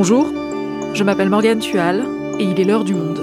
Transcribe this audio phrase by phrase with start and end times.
[0.00, 0.32] Bonjour,
[0.94, 2.06] je m'appelle Morgane Tual
[2.38, 3.18] et il est l'heure du monde.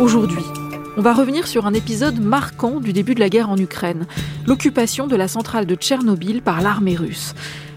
[0.00, 0.42] Aujourd'hui,
[0.96, 4.08] on va revenir sur un épisode marquant du début de la guerre en Ukraine,
[4.48, 7.36] l'occupation de la centrale de Tchernobyl par l'armée russe.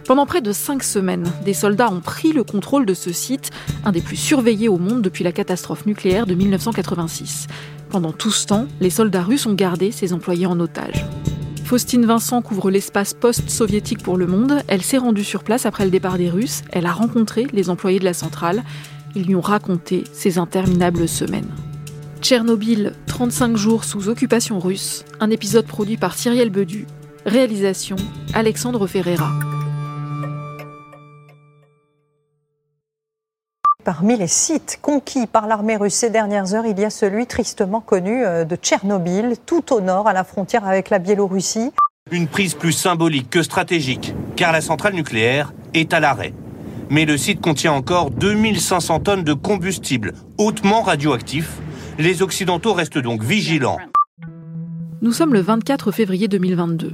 [0.09, 3.51] Pendant près de cinq semaines, des soldats ont pris le contrôle de ce site,
[3.85, 7.45] un des plus surveillés au monde depuis la catastrophe nucléaire de 1986.
[7.91, 11.05] Pendant tout ce temps, les soldats russes ont gardé ces employés en otage.
[11.63, 14.63] Faustine Vincent couvre l'espace post-soviétique pour le monde.
[14.67, 16.63] Elle s'est rendue sur place après le départ des Russes.
[16.71, 18.63] Elle a rencontré les employés de la centrale.
[19.13, 21.51] Ils lui ont raconté ces interminables semaines.
[22.19, 26.87] Tchernobyl, 35 jours sous occupation russe, un épisode produit par Cyrielle Bedu,
[27.27, 27.97] réalisation
[28.33, 29.48] Alexandre Ferreira.
[33.89, 37.81] Parmi les sites conquis par l'armée russe ces dernières heures, il y a celui tristement
[37.81, 41.71] connu euh, de Tchernobyl, tout au nord, à la frontière avec la Biélorussie.
[42.11, 46.35] Une prise plus symbolique que stratégique, car la centrale nucléaire est à l'arrêt.
[46.91, 51.57] Mais le site contient encore 2500 tonnes de combustible hautement radioactif.
[51.97, 53.79] Les Occidentaux restent donc vigilants.
[55.01, 56.93] Nous sommes le 24 février 2022.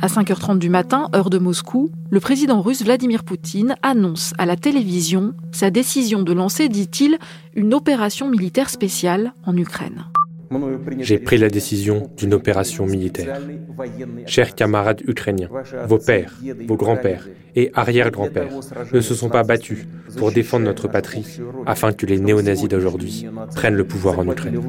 [0.00, 4.56] À 5h30 du matin, heure de Moscou, le président russe Vladimir Poutine annonce à la
[4.56, 7.18] télévision sa décision de lancer, dit-il,
[7.54, 10.04] une opération militaire spéciale en Ukraine.
[10.98, 13.40] J'ai pris la décision d'une opération militaire.
[14.26, 15.48] Chers camarades ukrainiens,
[15.86, 16.34] vos pères,
[16.66, 18.52] vos grands-pères et arrière-grands-pères
[18.92, 23.76] ne se sont pas battus pour défendre notre patrie afin que les néo-nazis d'aujourd'hui prennent
[23.76, 24.60] le pouvoir en Ukraine.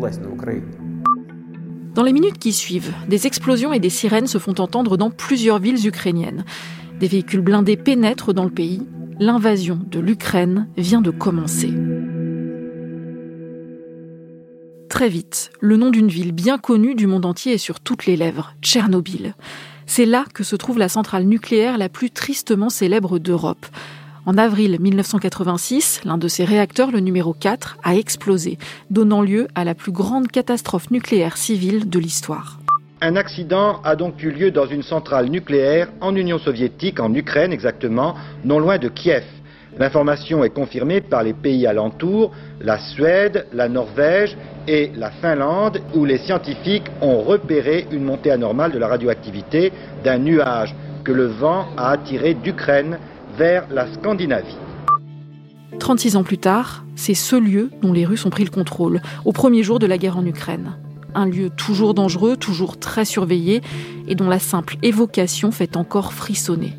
[1.93, 5.59] Dans les minutes qui suivent, des explosions et des sirènes se font entendre dans plusieurs
[5.59, 6.45] villes ukrainiennes.
[7.01, 8.87] Des véhicules blindés pénètrent dans le pays.
[9.19, 11.73] L'invasion de l'Ukraine vient de commencer.
[14.87, 18.15] Très vite, le nom d'une ville bien connue du monde entier est sur toutes les
[18.15, 19.35] lèvres, Tchernobyl.
[19.85, 23.65] C'est là que se trouve la centrale nucléaire la plus tristement célèbre d'Europe.
[24.27, 28.59] En avril 1986, l'un de ses réacteurs, le numéro 4, a explosé,
[28.91, 32.59] donnant lieu à la plus grande catastrophe nucléaire civile de l'histoire.
[33.01, 37.51] Un accident a donc eu lieu dans une centrale nucléaire en Union soviétique, en Ukraine
[37.51, 38.13] exactement,
[38.45, 39.23] non loin de Kiev.
[39.79, 44.37] L'information est confirmée par les pays alentours, la Suède, la Norvège
[44.67, 49.73] et la Finlande, où les scientifiques ont repéré une montée anormale de la radioactivité
[50.03, 52.99] d'un nuage que le vent a attiré d'Ukraine
[53.41, 54.55] vers la Scandinavie.
[55.79, 59.31] 36 ans plus tard, c'est ce lieu dont les Russes ont pris le contrôle, au
[59.31, 60.73] premier jour de la guerre en Ukraine.
[61.15, 63.63] Un lieu toujours dangereux, toujours très surveillé,
[64.07, 66.77] et dont la simple évocation fait encore frissonner.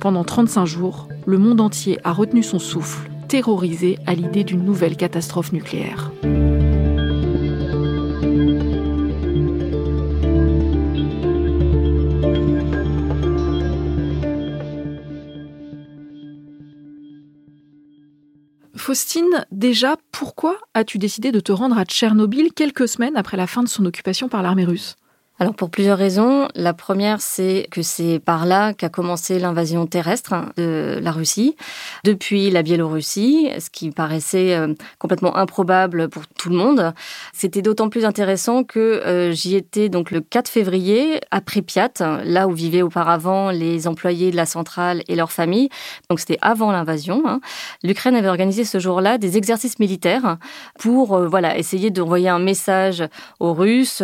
[0.00, 4.96] Pendant 35 jours, le monde entier a retenu son souffle, terrorisé à l'idée d'une nouvelle
[4.96, 6.10] catastrophe nucléaire.
[18.84, 23.62] Faustine, déjà, pourquoi as-tu décidé de te rendre à Tchernobyl quelques semaines après la fin
[23.62, 24.96] de son occupation par l'armée russe?
[25.38, 26.46] Alors pour plusieurs raisons.
[26.54, 31.56] La première, c'est que c'est par là qu'a commencé l'invasion terrestre de la Russie,
[32.04, 36.92] depuis la Biélorussie, ce qui paraissait euh, complètement improbable pour tout le monde.
[37.32, 41.92] C'était d'autant plus intéressant que euh, j'y étais donc le 4 février à Pripyat,
[42.24, 45.70] là où vivaient auparavant les employés de la centrale et leurs familles.
[46.10, 47.22] Donc c'était avant l'invasion.
[47.26, 47.40] Hein.
[47.82, 50.36] L'Ukraine avait organisé ce jour-là des exercices militaires
[50.78, 53.02] pour euh, voilà essayer d'envoyer un message
[53.40, 54.02] aux Russes,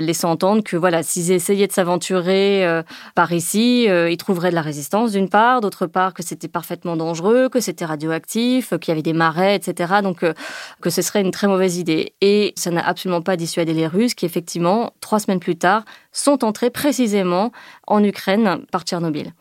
[0.00, 2.82] laissant entendre que voilà, s'ils essayaient de s'aventurer euh,
[3.14, 6.96] par ici, euh, ils trouveraient de la résistance d'une part, d'autre part que c'était parfaitement
[6.96, 10.00] dangereux, que c'était radioactif, qu'il y avait des marais, etc.
[10.02, 10.32] Donc euh,
[10.80, 12.14] que ce serait une très mauvaise idée.
[12.20, 16.44] Et ça n'a absolument pas dissuadé les Russes qui effectivement, trois semaines plus tard, sont
[16.44, 17.52] entrés précisément
[17.86, 19.32] en Ukraine par Tchernobyl.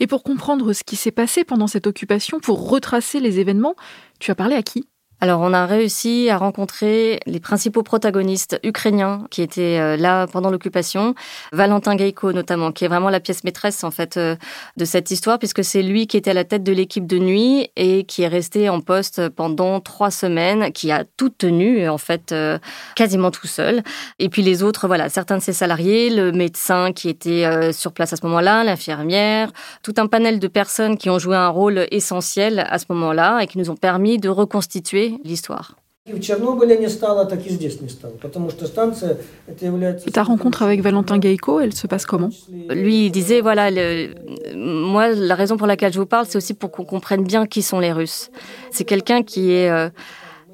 [0.00, 3.76] Et pour comprendre ce qui s'est passé pendant cette occupation, pour retracer les événements,
[4.18, 4.88] tu as parlé à qui?
[5.22, 10.50] Alors, on a réussi à rencontrer les principaux protagonistes ukrainiens qui étaient euh, là pendant
[10.50, 11.14] l'occupation.
[11.52, 14.34] Valentin Gaïko, notamment, qui est vraiment la pièce maîtresse, en fait, euh,
[14.76, 17.70] de cette histoire, puisque c'est lui qui était à la tête de l'équipe de nuit
[17.76, 22.32] et qui est resté en poste pendant trois semaines, qui a tout tenu, en fait,
[22.32, 22.58] euh,
[22.96, 23.84] quasiment tout seul.
[24.18, 28.12] Et puis les autres, voilà, certains de ses salariés, le médecin qui était sur place
[28.12, 29.52] à ce moment-là, l'infirmière,
[29.84, 33.46] tout un panel de personnes qui ont joué un rôle essentiel à ce moment-là et
[33.46, 35.76] qui nous ont permis de reconstituer l'histoire.
[36.06, 36.18] Et
[40.10, 42.30] ta rencontre avec Valentin Gaïko, elle se passe comment?
[42.70, 43.70] Lui, il disait, voilà,
[44.56, 47.62] moi, la raison pour laquelle je vous parle, c'est aussi pour qu'on comprenne bien qui
[47.62, 48.30] sont les Russes.
[48.72, 49.70] C'est quelqu'un qui est...
[49.70, 49.90] Euh,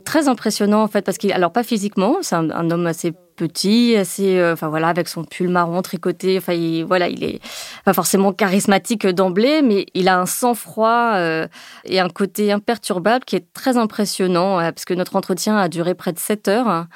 [0.09, 4.39] très impressionnant en fait parce qu'il alors pas physiquement, c'est un, homme assez petit, assez
[4.39, 7.41] euh, enfin voilà avec son pull marron tricoté, enfin il, voilà, il est
[7.85, 11.47] pas forcément charismatique d'emblée mais il a un sang-froid euh,
[11.85, 16.13] et un côté imperturbable qui est très impressionnant parce que notre entretien a duré près
[16.13, 16.87] de 7 heures.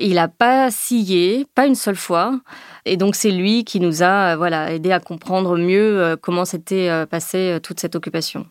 [0.00, 2.40] Il a pas scié, pas une seule fois
[2.84, 7.58] et donc c'est lui qui nous a voilà aidé à comprendre mieux comment s'était passée
[7.62, 8.46] toute cette occupation.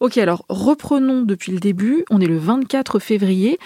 [0.00, 2.04] Ok, alors reprenons depuis le début.
[2.10, 3.58] On est le 24 février.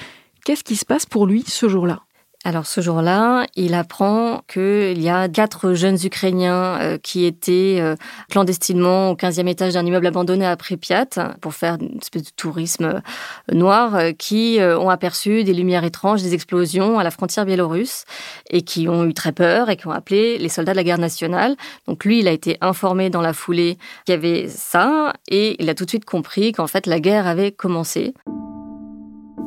[0.45, 2.03] Qu'est-ce qui se passe pour lui ce jour-là?
[2.45, 7.95] Alors ce jour-là, il apprend qu'il y a quatre jeunes Ukrainiens euh, qui étaient euh,
[8.31, 11.07] clandestinement au 15e étage d'un immeuble abandonné à Pripyat
[11.41, 16.35] pour faire une espèce de tourisme euh, noir, qui ont aperçu des lumières étranges, des
[16.35, 18.05] explosions à la frontière biélorusse
[18.51, 21.01] et qui ont eu très peur et qui ont appelé les soldats de la garde
[21.01, 21.57] nationale.
[21.87, 25.69] Donc lui, il a été informé dans la foulée qu'il y avait ça et il
[25.71, 28.15] a tout de suite compris qu'en fait la guerre avait commencé.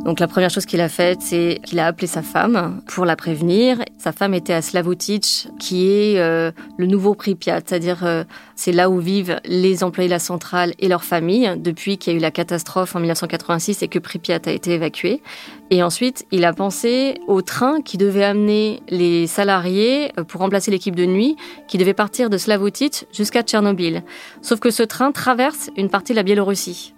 [0.05, 3.15] Donc la première chose qu'il a faite, c'est qu'il a appelé sa femme pour la
[3.15, 3.79] prévenir.
[3.97, 8.23] Sa femme était à Slavutich, qui est euh, le nouveau Pripyat, c'est-à-dire euh,
[8.55, 12.15] c'est là où vivent les employés de la centrale et leurs familles depuis qu'il y
[12.15, 15.23] a eu la catastrophe en 1986 et que Pripyat a été évacué.
[15.71, 20.69] Et ensuite, il a pensé au train qui devait amener les salariés euh, pour remplacer
[20.69, 21.35] l'équipe de nuit
[21.67, 24.03] qui devait partir de Slavutich jusqu'à Tchernobyl.
[24.43, 26.94] Sauf que ce train traverse une partie de la Biélorussie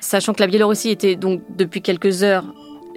[0.00, 2.44] sachant que la Biélorussie était donc depuis quelques heures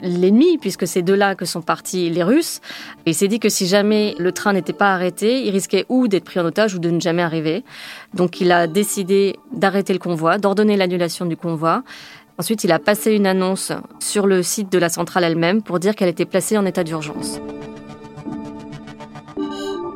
[0.02, 2.62] l'ennemi, puisque c'est de là que sont partis les Russes.
[3.06, 6.24] Il s'est dit que si jamais le train n'était pas arrêté, il risquait ou d'être
[6.24, 7.64] pris en otage ou de ne jamais arriver.
[8.14, 11.84] Donc il a décidé d'arrêter le convoi, d'ordonner l'annulation du convoi.
[12.38, 15.96] Ensuite, il a passé une annonce sur le site de la centrale elle-même pour dire
[15.96, 17.42] qu'elle était placée en état d'urgence.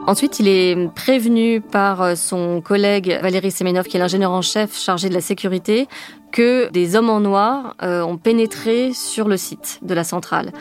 [0.06, 4.78] Ensuite, il est prévenu par euh, son collègue Valérie Semenov, qui est l'ingénieur en chef
[4.78, 5.88] chargé de la sécurité,
[6.34, 10.52] que des hommes en noir euh, ont pénétré sur le site de la centrale.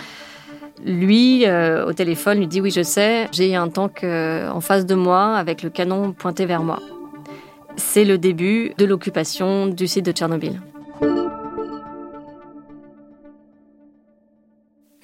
[0.84, 4.94] Lui, euh, au téléphone, lui dit oui, je sais, j'ai un tank en face de
[4.94, 6.78] moi avec le canon pointé vers moi.
[7.76, 10.60] C'est le début de l'occupation du site de Tchernobyl.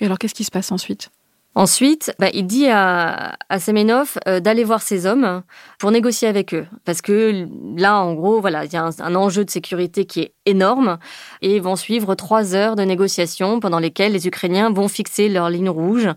[0.01, 1.11] Et alors, qu'est-ce qui se passe ensuite?
[1.59, 5.43] Ensuite, bah, il dit à, Semenov euh, d'aller voir ces hommes
[5.81, 6.69] pour négocier avec eux.
[6.85, 10.35] Parce que là, en gros, voilà, il y a un, enjeu de sécurité qui est
[10.47, 10.99] énorme.
[11.43, 15.51] Et ils vont suivre trois heures de négociations pendant lesquelles les Ukrainiens vont fixer leur
[15.51, 16.09] ligne rouge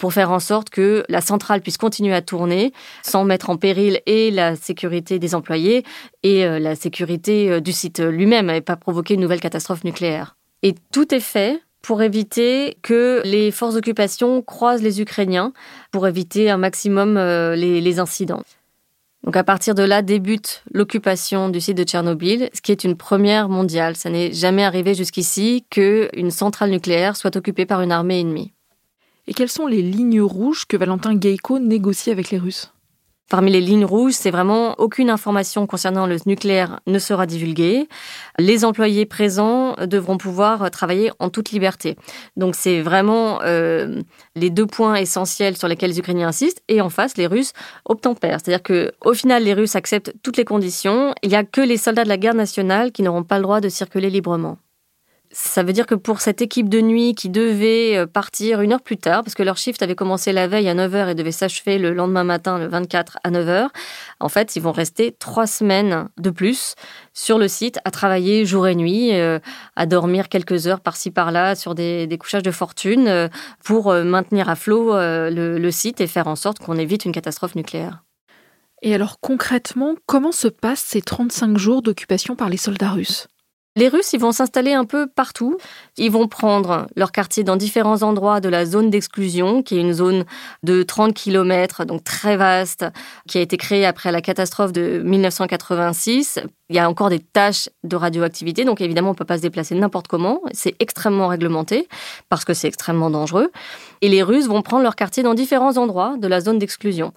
[0.00, 2.72] pour faire en sorte que la centrale puisse continuer à tourner
[3.04, 5.84] sans mettre en péril et la sécurité des employés
[6.24, 10.34] et euh, la sécurité euh, du site lui-même et pas provoquer une nouvelle catastrophe nucléaire.
[10.64, 15.52] Et tout est fait pour éviter que les forces d'occupation croisent les Ukrainiens,
[15.90, 18.42] pour éviter un maximum euh, les, incidents.
[19.24, 22.96] Donc à partir de là débute l'occupation du site de Tchernobyl, ce qui est une
[22.96, 23.96] première mondiale.
[23.96, 28.52] Ça n'est jamais arrivé jusqu'ici qu'une centrale nucléaire soit occupée par une armée ennemie.
[29.26, 32.72] Et quelles sont les lignes rouges que Valentin Geiko négocie avec les Russes?
[33.28, 37.86] Parmi les lignes rouges, c'est vraiment aucune information concernant le nucléaire ne sera divulguée.
[38.38, 41.96] Les employés présents devront pouvoir travailler en toute liberté.
[42.36, 44.00] Donc c'est vraiment euh,
[44.34, 46.62] les deux points essentiels sur lesquels les Ukrainiens insistent.
[46.68, 47.52] Et en face, les Russes
[47.84, 48.38] obtempèrent.
[48.42, 51.12] C'est-à-dire que au final, les Russes acceptent toutes les conditions.
[51.22, 53.60] Il n'y a que les soldats de la garde nationale qui n'auront pas le droit
[53.60, 54.56] de circuler librement.
[55.30, 58.80] Ça veut dire que pour cette équipe de nuit qui devait euh, partir une heure
[58.80, 61.76] plus tard, parce que leur shift avait commencé la veille à 9h et devait s'achever
[61.76, 63.68] le lendemain matin, le 24 à 9h,
[64.20, 66.76] en fait, ils vont rester trois semaines de plus
[67.12, 69.38] sur le site à travailler jour et nuit, euh,
[69.76, 73.28] à dormir quelques heures par-ci par-là sur des, couchages de fortune euh,
[73.62, 78.02] pour maintenir à flot le site et faire en sorte qu'on évite une catastrophe nucléaire.
[78.82, 83.28] Et alors concrètement, comment se passent ces 35 jours d'occupation par les soldats russes?
[83.78, 85.56] Les Russes, ils vont s'installer un peu partout.
[85.96, 89.92] Ils vont prendre leur quartier dans différents endroits de la zone d'exclusion, qui est une
[89.92, 90.24] zone
[90.64, 92.84] de 30 km, donc très vaste,
[93.28, 96.40] qui a été créée après la catastrophe de 1986.
[96.70, 99.42] Il y a encore des tâches de radioactivité, donc évidemment, on ne peut pas se
[99.42, 100.40] déplacer n'importe comment.
[100.52, 101.88] C'est extrêmement réglementé,
[102.28, 103.52] parce que c'est extrêmement dangereux.
[104.00, 107.12] Et les Russes vont prendre leur quartier dans différents endroits de la zone d'exclusion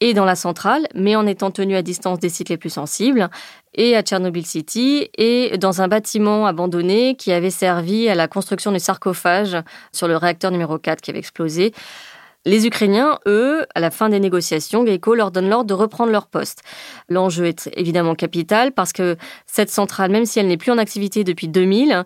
[0.00, 3.28] et dans la centrale, mais en étant tenus à distance des sites les plus sensibles,
[3.74, 8.72] et à Tchernobyl City, et dans un bâtiment abandonné qui avait servi à la construction
[8.72, 9.56] du sarcophage
[9.92, 11.72] sur le réacteur numéro 4 qui avait explosé.
[12.46, 16.26] Les Ukrainiens, eux, à la fin des négociations, Geico leur donne l'ordre de reprendre leur
[16.26, 16.62] poste.
[17.08, 21.24] L'enjeu est évidemment capital parce que cette centrale, même si elle n'est plus en activité
[21.24, 22.04] depuis 2000,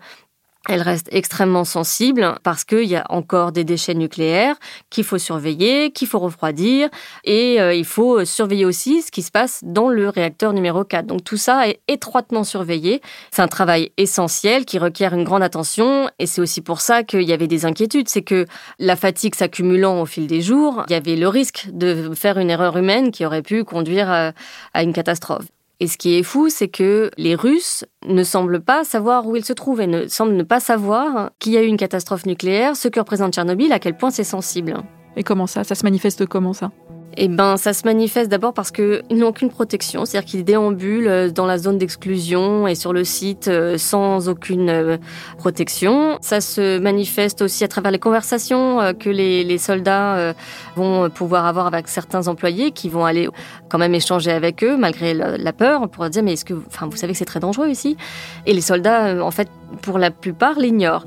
[0.68, 4.54] elle reste extrêmement sensible parce qu'il y a encore des déchets nucléaires
[4.90, 6.90] qu'il faut surveiller, qu'il faut refroidir
[7.24, 11.06] et euh, il faut surveiller aussi ce qui se passe dans le réacteur numéro 4.
[11.06, 13.00] Donc tout ça est étroitement surveillé.
[13.30, 17.22] C'est un travail essentiel qui requiert une grande attention et c'est aussi pour ça qu'il
[17.22, 18.08] y avait des inquiétudes.
[18.08, 18.44] C'est que
[18.78, 22.50] la fatigue s'accumulant au fil des jours, il y avait le risque de faire une
[22.50, 25.46] erreur humaine qui aurait pu conduire à une catastrophe.
[25.80, 29.44] Et ce qui est fou, c'est que les Russes ne semblent pas savoir où ils
[29.44, 32.88] se trouvent et ne semblent pas savoir qu'il y a eu une catastrophe nucléaire, ce
[32.88, 34.76] que représente Tchernobyl, à quel point c'est sensible.
[35.16, 35.62] Et comment ça?
[35.62, 36.72] Ça se manifeste comment ça?
[37.16, 41.30] Eh ben, ça se manifeste d'abord parce qu'ils n'ont aucune protection, c'est-à-dire qu'ils déambulent euh,
[41.30, 44.96] dans la zone d'exclusion et sur le site euh, sans aucune euh,
[45.38, 46.18] protection.
[46.20, 50.34] Ça se manifeste aussi à travers les conversations que les, soldats
[50.76, 53.28] vont pouvoir avoir avec certains employés qui vont aller
[53.68, 56.96] quand même échanger avec eux malgré la peur pour dire mais est-ce que, enfin, vous
[56.96, 57.96] savez que c'est très dangereux ici?
[58.46, 59.48] Et les soldats, en fait,
[59.82, 61.06] pour la plupart, l'ignorent.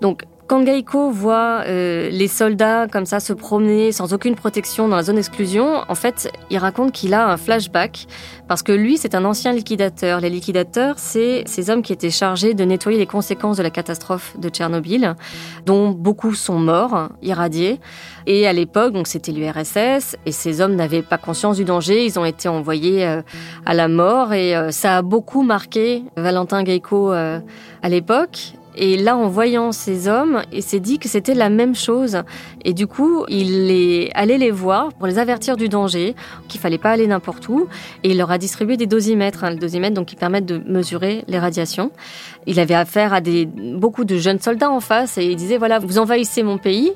[0.00, 4.96] Donc quand Gaiko voit euh, les soldats comme ça se promener sans aucune protection dans
[4.96, 8.06] la zone d'exclusion, en fait, il raconte qu'il a un flashback
[8.48, 10.20] parce que lui, c'est un ancien liquidateur.
[10.20, 14.38] Les liquidateurs, c'est ces hommes qui étaient chargés de nettoyer les conséquences de la catastrophe
[14.38, 15.16] de Tchernobyl,
[15.64, 17.80] dont beaucoup sont morts, irradiés.
[18.26, 22.04] Et à l'époque, donc c'était l'URSS, et ces hommes n'avaient pas conscience du danger.
[22.04, 23.22] Ils ont été envoyés euh,
[23.64, 27.40] à la mort, et euh, ça a beaucoup marqué Valentin Gaiko à
[27.88, 28.52] l'époque.
[28.74, 32.22] Et là, en voyant ces hommes, il s'est dit que c'était la même chose.
[32.64, 36.14] Et du coup, il est allé les voir pour les avertir du danger,
[36.48, 37.68] qu'il fallait pas aller n'importe où.
[38.02, 41.24] Et il leur a distribué des dosimètres, hein, les dosimètres donc qui permettent de mesurer
[41.28, 41.90] les radiations.
[42.46, 45.78] Il avait affaire à des, beaucoup de jeunes soldats en face et il disait voilà,
[45.78, 46.92] vous envahissez mon pays,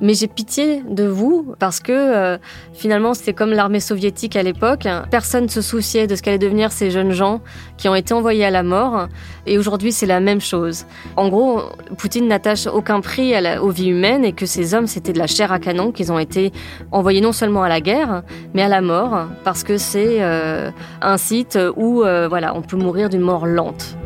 [0.00, 2.38] mais j'ai pitié de vous parce que euh,
[2.72, 4.88] finalement c'est comme l'armée soviétique à l'époque.
[5.10, 7.40] Personne ne se souciait de ce qu'allaient devenir ces jeunes gens
[7.76, 9.08] qui ont été envoyés à la mort.
[9.46, 10.86] Et aujourd'hui c'est la même chose.
[11.16, 11.62] En gros,
[11.98, 15.18] Poutine n'attache aucun prix à la, aux vies humaines et que ces hommes c'était de
[15.18, 16.52] la chair à canon qu'ils ont été
[16.92, 18.22] envoyés non seulement à la guerre
[18.54, 20.70] mais à la mort parce que c'est euh,
[21.02, 23.96] un site où euh, voilà on peut mourir d'une mort lente.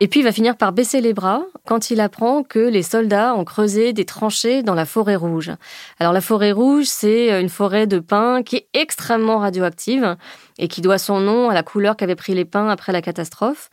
[0.00, 3.34] Et puis il va finir par baisser les bras quand il apprend que les soldats
[3.34, 5.50] ont creusé des tranchées dans la forêt rouge.
[5.98, 10.16] Alors la forêt rouge, c'est une forêt de pins qui est extrêmement radioactive
[10.58, 13.70] et qui doit son nom à la couleur qu'avaient pris les pins après la catastrophe.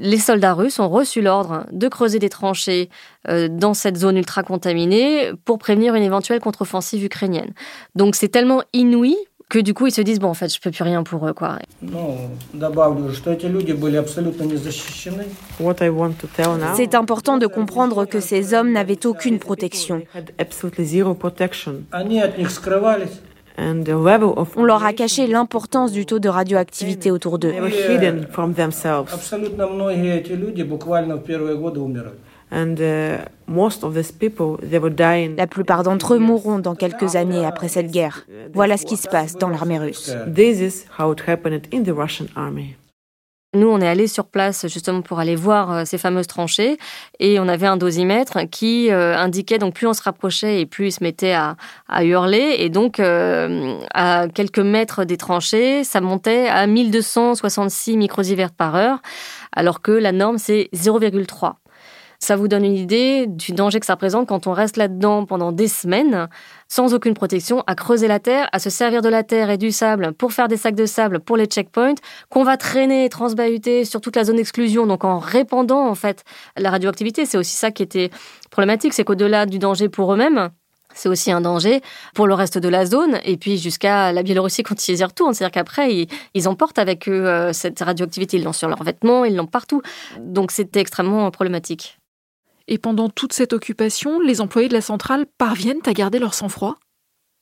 [0.00, 2.90] Les soldats russes ont reçu l'ordre de creuser des tranchées
[3.28, 7.52] euh, dans cette zone ultra contaminée pour prévenir une éventuelle contre-offensive ukrainienne.
[7.94, 9.16] Donc c'est tellement inouï
[9.48, 11.32] que du coup ils se disent bon en fait je peux plus rien pour eux
[11.32, 11.58] quoi.
[16.76, 20.02] C'est important de comprendre que ces hommes n'avaient aucune protection.
[24.56, 27.52] On leur a caché l'importance du taux de radioactivité autour d'eux.
[35.36, 38.26] La plupart d'entre eux mourront dans quelques années après cette guerre.
[38.54, 40.12] Voilà ce qui se passe dans l'armée russe.
[43.54, 46.76] Nous, on est allé sur place justement pour aller voir euh, ces fameuses tranchées
[47.18, 50.88] et on avait un dosimètre qui euh, indiquait donc plus on se rapprochait et plus
[50.88, 51.56] il se mettait à,
[52.02, 58.76] hurler et donc euh, à quelques mètres des tranchées, ça montait à 1266 microsieverts par
[58.76, 59.00] heure
[59.52, 61.54] alors que la norme c'est 0,3.
[62.20, 65.52] Ça vous donne une idée du danger que ça représente quand on reste là-dedans pendant
[65.52, 66.28] des semaines,
[66.66, 69.70] sans aucune protection, à creuser la terre, à se servir de la terre et du
[69.70, 71.94] sable pour faire des sacs de sable pour les checkpoints,
[72.28, 76.24] qu'on va traîner et transbahuter sur toute la zone d'exclusion, donc en répandant en fait
[76.56, 77.24] la radioactivité.
[77.24, 78.10] C'est aussi ça qui était
[78.50, 80.50] problématique, c'est qu'au-delà du danger pour eux-mêmes,
[80.94, 81.80] c'est aussi un danger
[82.14, 85.34] pour le reste de la zone et puis jusqu'à la Biélorussie quand ils y retournent.
[85.34, 88.38] C'est-à-dire qu'après, ils, ils, emportent avec eux euh, cette radioactivité.
[88.38, 89.82] Ils l'ont sur leurs vêtements, ils l'ont partout.
[90.18, 91.97] Donc c'était extrêmement problématique.
[92.68, 96.78] Et pendant toute cette occupation, les employés de la centrale parviennent à garder leur sang-froid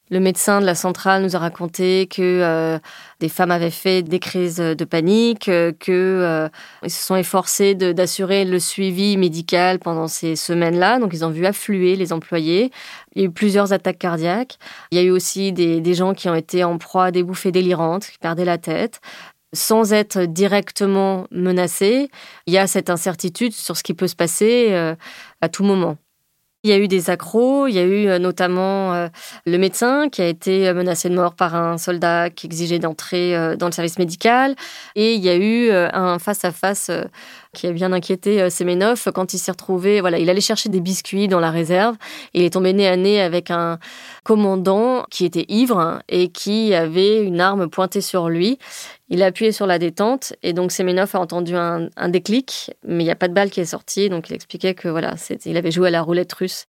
[0.09, 2.79] le médecin de la centrale nous a raconté que euh,
[3.19, 6.49] des femmes avaient fait des crises de panique, euh, que euh,
[6.85, 11.01] se sont efforcés d'assurer le suivi médical pendant ces semaines-là.
[11.01, 12.71] Donc ils ont vu affluer les employés.
[13.15, 14.59] Il y a eu plusieurs attaques cardiaques.
[14.93, 17.53] Il y a eu aussi des gens qui ont été en proie à des bouffées
[17.53, 19.01] délirantes, qui perdaient la tête
[19.53, 22.11] sans être directement menacé,
[22.47, 24.95] il y a cette incertitude sur ce qui peut se passer euh,
[25.41, 25.97] à tout moment.
[26.65, 29.09] Il y a eu des accros, il y a eu euh, notamment euh,
[29.45, 33.67] le médecin qui a été menacé de mort par un soldat qui exigeait d'entrer dans
[33.67, 34.57] le service médical.
[34.97, 36.91] Et il y a eu un face-à-face
[37.57, 40.01] qui a bien inquiété Semenov quand il s'est retrouvé.
[40.01, 41.97] Voilà, il allait chercher des biscuits dans la réserve.
[42.35, 43.79] Il est tombé nez à nez avec un
[44.23, 48.59] commandant qui était ivre et qui avait une arme pointée sur lui
[49.09, 53.03] Il a appuyé sur la détente et donc Semenov a entendu un, un déclic, mais
[53.03, 55.15] il n'y a pas de balle qui est sortie, donc il expliquait que voilà,
[55.47, 56.67] il avait joué à la roulette russe.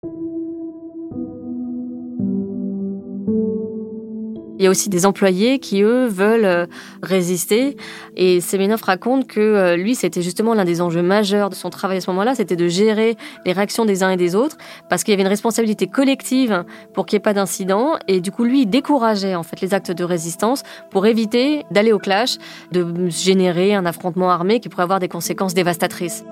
[4.65, 6.65] Il y a aussi des employés qui, eux, veulent euh,
[7.03, 7.77] résister.
[8.17, 11.99] Et Semenov raconte que euh, lui, c'était justement l'un des enjeux majeurs de son travail
[11.99, 14.57] à ce moment-là, c'était de gérer les réactions des uns et des autres,
[14.89, 17.99] parce qu'il y avait une responsabilité collective pour qu'il n'y ait pas d'incident.
[18.09, 21.93] Et du coup, lui, il décourageait en fait les actes de résistance pour éviter d'aller
[21.93, 22.39] au clash,
[22.73, 26.25] de générer un affrontement armé qui pourrait avoir des conséquences dévastatrices.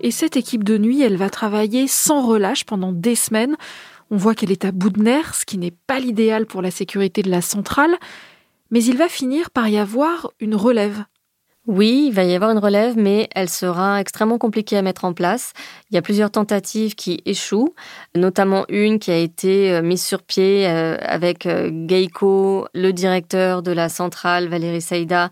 [0.00, 3.56] Et cette équipe de nuit, elle va travailler sans relâche pendant des semaines.
[4.10, 6.70] On voit qu'elle est à bout de nerfs, ce qui n'est pas l'idéal pour la
[6.70, 7.94] sécurité de la centrale,
[8.70, 11.04] mais il va finir par y avoir une relève.
[11.68, 15.12] Oui, il va y avoir une relève, mais elle sera extrêmement compliquée à mettre en
[15.12, 15.52] place.
[15.90, 17.74] Il y a plusieurs tentatives qui échouent,
[18.14, 23.62] notamment une qui a été euh, mise sur pied euh, avec euh, Geiko, le directeur
[23.62, 25.30] de la centrale, Valérie Saïda,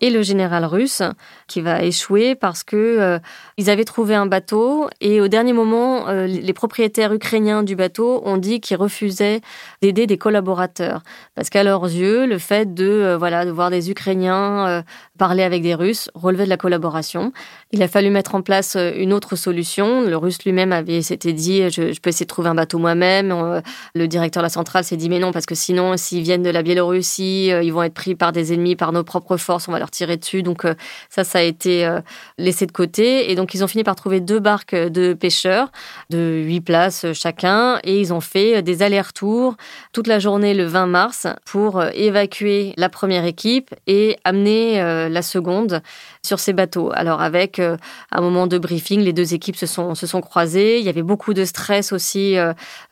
[0.00, 1.02] et le général russe
[1.48, 3.18] qui va échouer parce que euh,
[3.56, 8.22] ils avaient trouvé un bateau et au dernier moment euh, les propriétaires ukrainiens du bateau
[8.24, 9.40] ont dit qu'ils refusaient
[9.82, 11.02] d'aider des collaborateurs
[11.34, 14.84] parce qu'à leurs yeux le fait de euh, voilà de voir des Ukrainiens
[15.18, 17.32] parler avec des Russes relevait de la collaboration.
[17.72, 20.02] Il a fallu mettre en place une autre solution.
[20.02, 23.62] Le Russe lui-même avait s'était dit je, je, peux essayer de trouver un bateau moi-même.
[23.94, 26.50] Le directeur de la centrale s'est dit mais non parce que sinon s'ils viennent de
[26.50, 29.78] la Biélorussie ils vont être pris par des ennemis par nos propres forces on va
[29.78, 30.42] leur tirer dessus.
[30.42, 30.74] Donc euh,
[31.08, 32.00] ça, ça a été euh,
[32.38, 33.30] laissé de côté.
[33.30, 35.70] Et donc ils ont fini par trouver deux barques de pêcheurs
[36.10, 37.78] de huit places chacun.
[37.84, 39.56] Et ils ont fait des allers-retours
[39.92, 44.78] toute la journée le 20 mars pour euh, évacuer la première équipe et amener
[45.08, 45.82] la seconde
[46.22, 46.90] sur ces bateaux.
[46.94, 50.78] Alors avec un moment de briefing, les deux équipes se sont, se sont croisées.
[50.78, 52.36] Il y avait beaucoup de stress aussi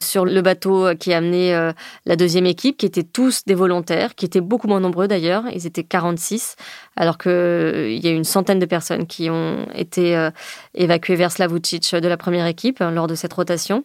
[0.01, 1.73] sur le bateau qui a amené
[2.07, 5.45] la deuxième équipe, qui étaient tous des volontaires, qui étaient beaucoup moins nombreux d'ailleurs.
[5.53, 6.57] Ils étaient 46
[6.97, 10.31] alors qu'il euh, y a une centaine de personnes qui ont été euh,
[10.75, 13.85] évacuées vers Slavutich de la première équipe lors de cette rotation.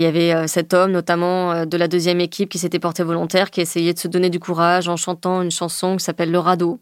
[0.00, 3.50] Il y avait euh, cet homme, notamment de la deuxième équipe, qui s'était porté volontaire,
[3.50, 6.78] qui essayait de se donner du courage en chantant une chanson qui s'appelle Le Radeau.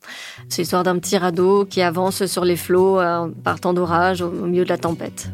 [0.49, 2.99] C'est l'histoire d'un petit radeau qui avance sur les flots
[3.42, 5.31] par temps d'orage au milieu de la tempête.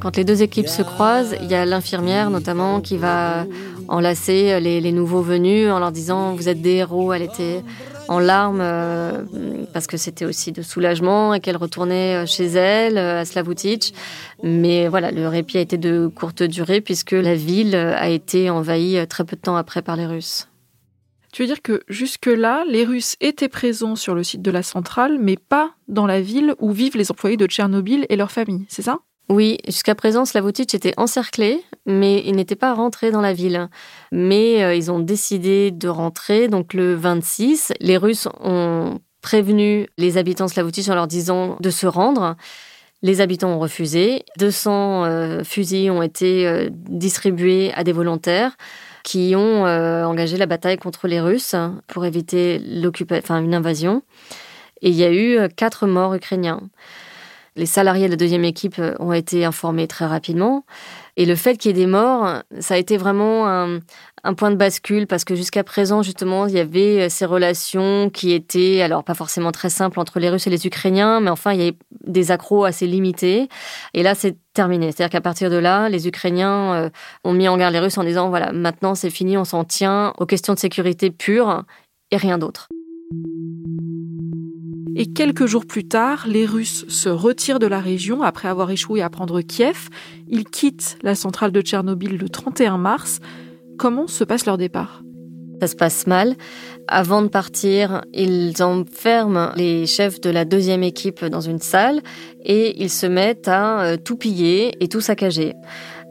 [0.00, 3.46] Quand les deux équipes se croisent, il y a l'infirmière notamment qui va
[3.88, 7.14] enlacer les, les, nouveaux venus en leur disant vous êtes des héros.
[7.14, 7.62] Elle était
[8.08, 9.22] en larmes euh,
[9.72, 13.92] parce que c'était aussi de soulagement et qu'elle retournait euh, chez elle euh, à Slavutich.
[14.42, 19.06] Mais voilà, le répit a été de courte durée puisque la ville a été envahie
[19.08, 20.48] très peu de temps après par les Russes.
[21.32, 25.18] Tu veux dire que jusque-là, les Russes étaient présents sur le site de la centrale,
[25.20, 28.82] mais pas dans la ville où vivent les employés de Tchernobyl et leurs familles, c'est
[28.82, 29.00] ça?
[29.28, 33.68] Oui, jusqu'à présent, Slavutich était encerclé, mais il n'était pas rentré dans la ville.
[34.10, 37.74] Mais euh, ils ont décidé de rentrer, donc le 26.
[37.80, 42.36] Les Russes ont prévenu les habitants Slavutich en leur disant de se rendre.
[43.02, 44.24] Les habitants ont refusé.
[44.38, 48.56] 200 euh, fusils ont été euh, distribués à des volontaires
[49.04, 51.54] qui ont engagé la bataille contre les Russes
[51.86, 54.02] pour éviter une invasion.
[54.82, 56.60] Et il y a eu quatre morts ukrainiens.
[57.58, 60.64] Les salariés de la deuxième équipe euh, ont été informés très rapidement.
[61.16, 64.56] Et le fait qu'il y ait des morts, ça a été vraiment un, point de
[64.56, 69.02] bascule parce que jusqu'à présent, justement, il y avait euh, ces relations qui étaient, alors
[69.02, 71.76] pas forcément très simples entre les Russes et les Ukrainiens, mais enfin, il y avait
[72.06, 73.48] des accros assez limités.
[73.92, 74.92] Et là, c'est terminé.
[74.92, 76.90] C'est-à-dire qu'à partir de là, les Ukrainiens euh,
[77.24, 80.12] ont mis en garde les Russes en disant, voilà, maintenant c'est fini, on s'en tient
[80.18, 81.64] aux questions de sécurité pure
[82.12, 82.68] et rien d'autre.
[85.00, 89.00] Et quelques jours plus tard, les Russes se retirent de la région après avoir échoué
[89.00, 89.90] à prendre Kiev.
[90.26, 93.20] Ils quittent la centrale de Tchernobyl le 31 mars.
[93.78, 95.04] Comment se passe leur départ?
[95.60, 96.34] Ça se passe mal.
[96.88, 102.00] Avant de partir, ils enferment les chefs de la deuxième équipe dans une salle
[102.44, 105.54] et ils se mettent à euh, tout piller et tout saccager.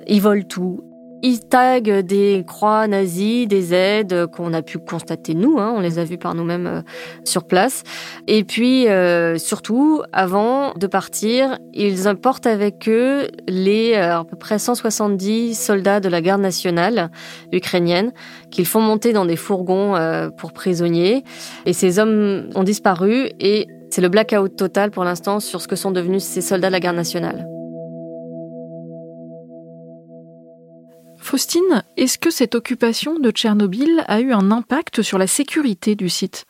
[0.08, 0.80] Ils volent tout,
[1.24, 6.00] ils taguent des croix nazies, des aides qu'on a pu constater nous, hein, on les
[6.00, 6.82] a vues par nous-mêmes euh,
[7.24, 7.84] sur place.
[8.28, 14.38] Et puis euh, surtout, avant de partir, ils emportent avec eux les euh, à peu
[14.38, 17.10] près 170 soldats de la garde nationale
[17.52, 18.12] ukrainienne
[18.52, 19.96] qu'ils font monter dans des fourgons
[20.38, 21.24] pour prisonniers.
[21.66, 25.76] Et ces hommes ont disparu et c'est le blackout total pour l'instant sur ce que
[25.76, 27.57] sont devenus ces soldats de la garde nationale.
[31.28, 36.08] Faustine, est-ce que cette occupation de Tchernobyl a eu un impact sur la sécurité du
[36.08, 36.46] site?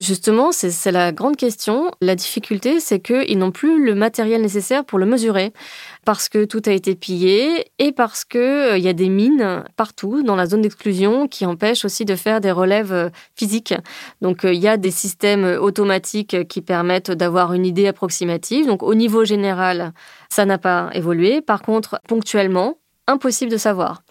[0.00, 1.90] Justement, c'est la grande question.
[2.00, 5.52] La difficulté, c'est qu'ils n'ont plus le matériel nécessaire pour le mesurer,
[6.04, 10.22] parce que tout a été pillé et parce qu'il euh, y a des mines partout
[10.22, 13.74] dans la zone d'exclusion qui empêchent aussi de faire des relèves euh, physiques.
[14.22, 18.66] Donc euh, il y a des systèmes automatiques qui permettent d'avoir une idée approximative.
[18.66, 19.92] Donc au niveau général,
[20.28, 21.40] ça n'a pas évolué.
[21.40, 24.02] Par contre, ponctuellement, impossible de savoir.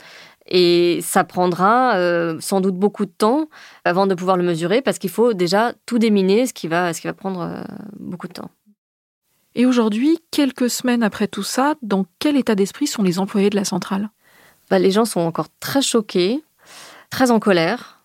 [0.52, 3.50] Et ça prendra euh, sans doute beaucoup de temps
[3.86, 7.02] avant de pouvoir le mesurer parce qu'il faut déjà tout déminer, ce qui va, ce
[7.02, 7.62] qui va prendre euh,
[8.00, 8.50] beaucoup de temps.
[9.54, 13.56] Et aujourd'hui, quelques semaines après tout ça, dans quel état d'esprit sont les employés de
[13.56, 14.10] la centrale?
[14.70, 16.44] Bah, Les gens sont encore très choqués,
[17.12, 18.02] très en colère.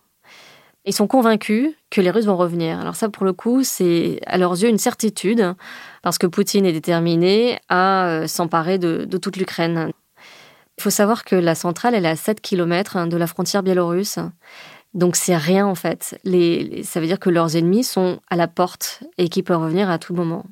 [0.84, 2.78] Ils sont convaincus que les Russes vont revenir.
[2.78, 5.54] Alors ça, pour le coup, c'est à leurs yeux une certitude,
[6.02, 9.92] parce que Poutine est déterminé à euh, s'emparer de toute l'Ukraine.
[10.78, 13.62] Il faut savoir que la centrale, elle est à 7 km hein, de la frontière
[13.62, 14.18] biélorusse.
[14.94, 16.20] Donc c'est rien en fait.
[16.84, 19.98] ça veut dire que leurs ennemis sont à la porte et qu'ils peuvent revenir à
[19.98, 20.46] tout moment.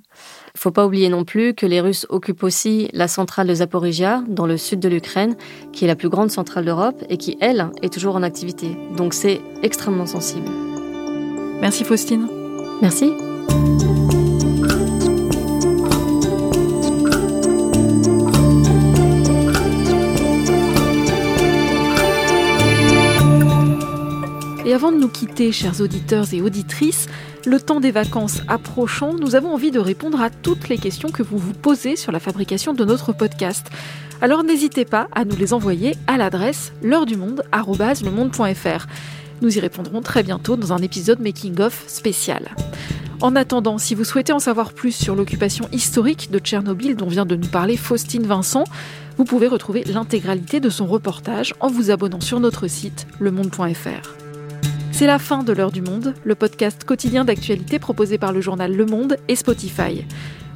[0.55, 4.25] Il faut pas oublier non plus que les Russes occupent aussi la centrale de Zaporizhia,
[4.29, 5.37] dans le sud de l'Ukraine,
[5.73, 8.77] qui est la plus grande centrale d'Europe et qui, elle, est toujours en activité.
[8.97, 10.51] Donc c'est extrêmement sensible.
[11.61, 12.29] Merci Faustine.
[12.83, 13.13] Merci.
[24.73, 27.07] Et avant de nous quitter, chers auditeurs et auditrices,
[27.45, 31.23] le temps des vacances approchant, nous avons envie de répondre à toutes les questions que
[31.23, 33.67] vous vous posez sur la fabrication de notre podcast.
[34.23, 37.45] Alors n'hésitez pas à nous les envoyer à l'adresse l'heure du monde
[39.43, 42.49] Nous y répondrons très bientôt dans un épisode Making of spécial.
[43.21, 47.27] En attendant, si vous souhaitez en savoir plus sur l'occupation historique de Tchernobyl dont vient
[47.27, 48.65] de nous parler Faustine Vincent,
[49.19, 54.22] vous pouvez retrouver l'intégralité de son reportage en vous abonnant sur notre site lemonde.fr.
[54.93, 58.77] C'est la fin de l'heure du monde, le podcast quotidien d'actualité proposé par le journal
[58.77, 60.05] Le Monde et Spotify.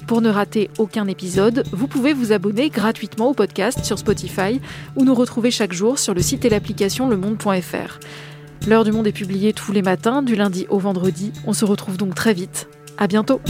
[0.07, 4.61] Pour ne rater aucun épisode, vous pouvez vous abonner gratuitement au podcast sur Spotify
[4.95, 7.99] ou nous retrouver chaque jour sur le site et l'application lemonde.fr.
[8.69, 11.33] L'heure du monde est publiée tous les matins, du lundi au vendredi.
[11.47, 12.69] On se retrouve donc très vite.
[12.99, 13.41] À bientôt!